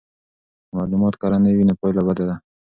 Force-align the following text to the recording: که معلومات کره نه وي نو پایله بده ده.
که 0.67 0.71
معلومات 0.77 1.13
کره 1.21 1.37
نه 1.43 1.49
وي 1.55 1.63
نو 1.69 1.73
پایله 1.79 2.01
بده 2.07 2.23
ده. 2.29 2.35